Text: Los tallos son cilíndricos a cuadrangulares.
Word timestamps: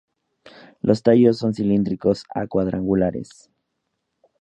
Los 0.81 1.03
tallos 1.03 1.37
son 1.37 1.53
cilíndricos 1.53 2.25
a 2.33 2.47
cuadrangulares. 2.47 3.51